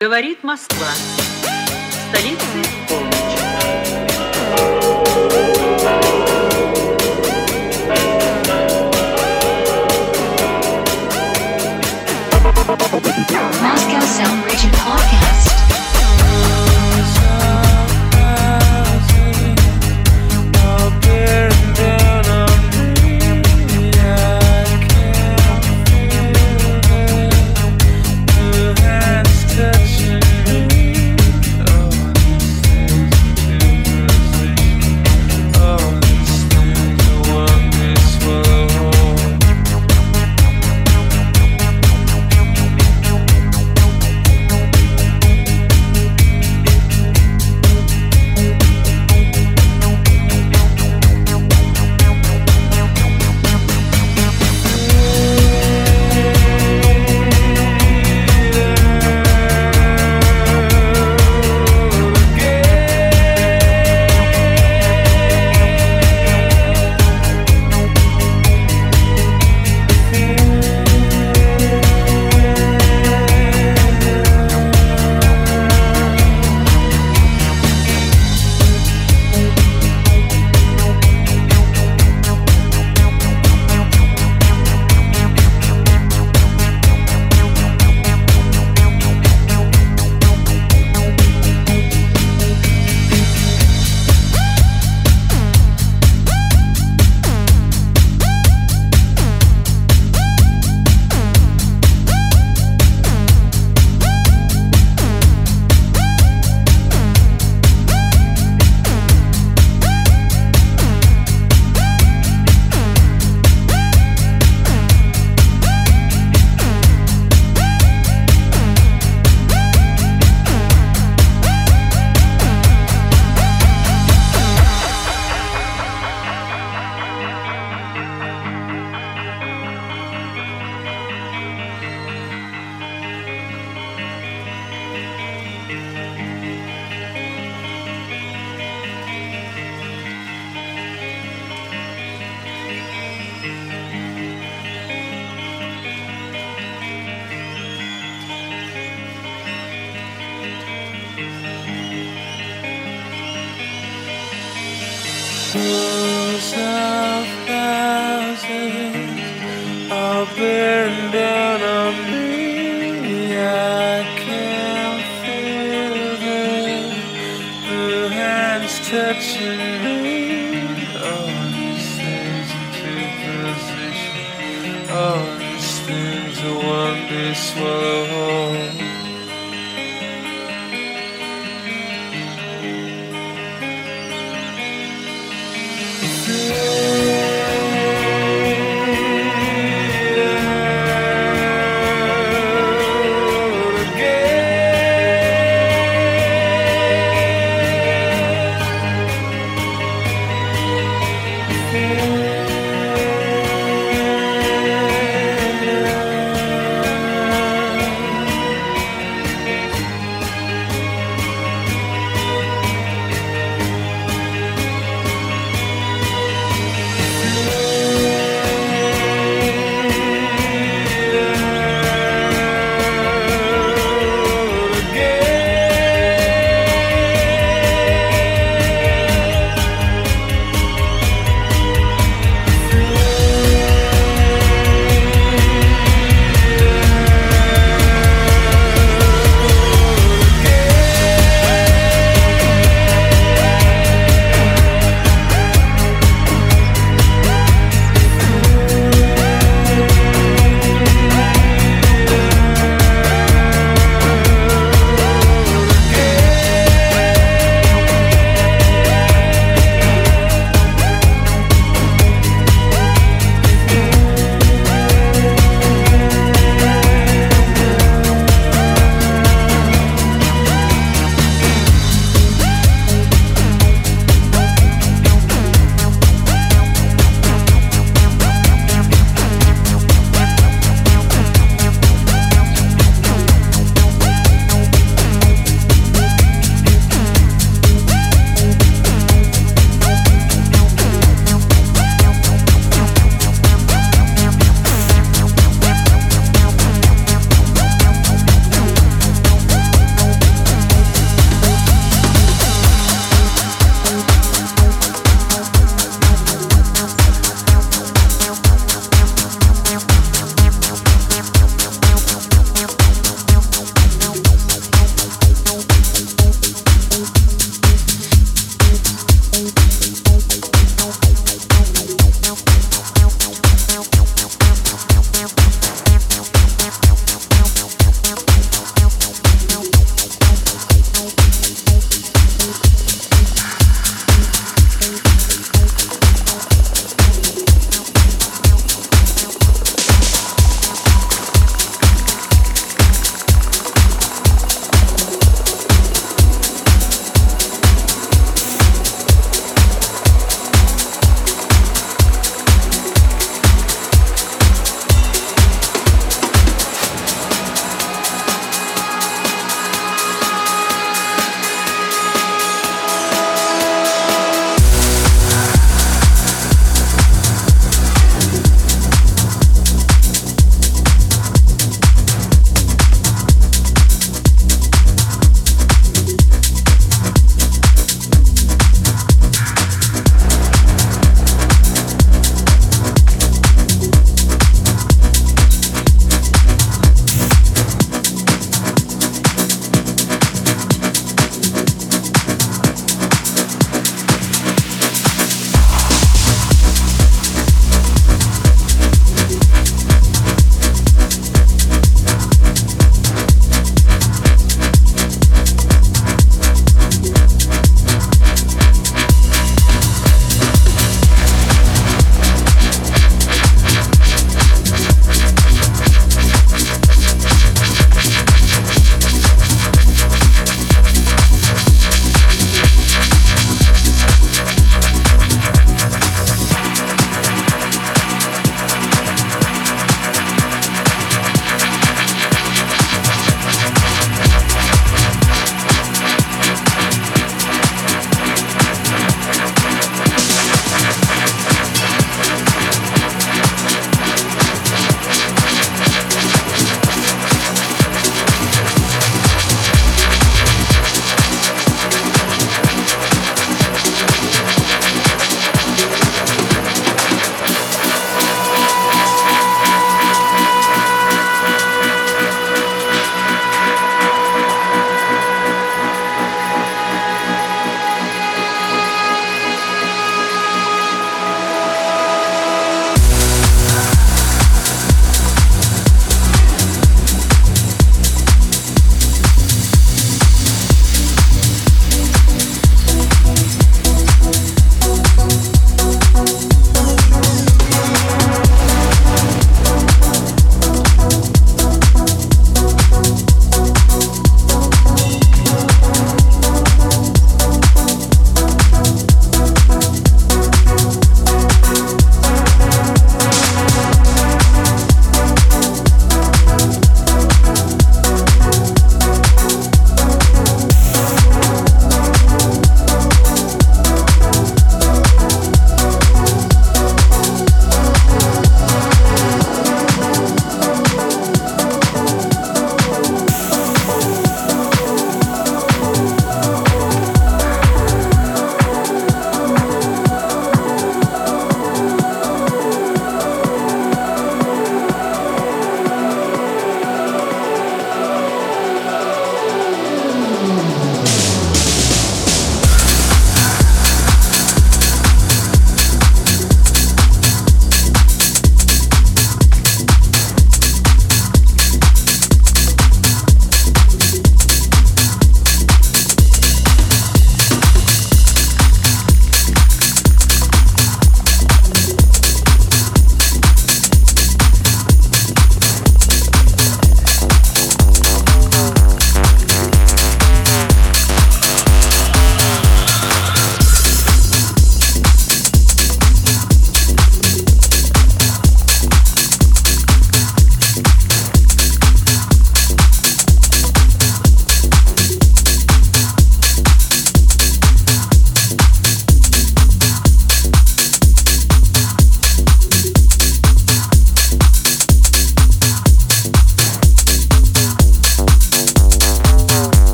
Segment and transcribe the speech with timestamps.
[0.00, 0.86] Говорит Москва,
[2.08, 2.46] столица
[2.88, 3.14] полночь.
[13.60, 14.37] Moscow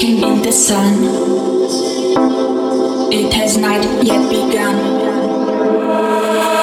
[0.00, 0.94] walking in the sun.
[3.12, 6.59] It has not yet begun.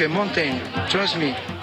[0.00, 0.60] Like a mountain.
[0.88, 1.57] Trust me.